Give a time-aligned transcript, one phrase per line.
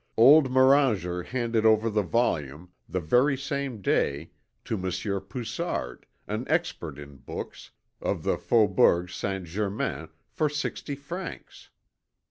[0.17, 4.31] Old Moranger handed over the volume, the very same day,
[4.65, 7.69] to Monsieur Poussard, an expert in books,
[8.01, 11.69] of the faubourg Saint Germain, for sixty francs.